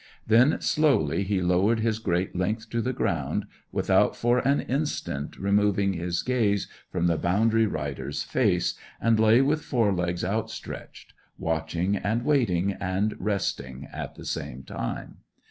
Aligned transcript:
Then, 0.25 0.59
slowly, 0.61 1.21
he 1.21 1.43
lowered 1.43 1.81
his 1.81 1.99
great 1.99 2.35
length 2.35 2.71
to 2.71 2.81
the 2.81 2.91
ground, 2.91 3.45
without 3.71 4.15
for 4.15 4.39
an 4.39 4.61
instant 4.61 5.37
removing 5.37 5.93
his 5.93 6.23
gaze 6.23 6.67
from 6.91 7.05
the 7.05 7.19
boundary 7.19 7.67
rider's 7.67 8.23
face, 8.23 8.73
and 8.99 9.19
lay 9.19 9.41
with 9.43 9.61
fore 9.61 9.93
legs 9.93 10.25
outstretched, 10.25 11.13
watching 11.37 11.95
and 11.97 12.25
waiting, 12.25 12.73
and 12.73 13.15
resting 13.19 13.85
at 13.93 14.15
the 14.15 14.25
same 14.25 14.63
time. 14.63 15.17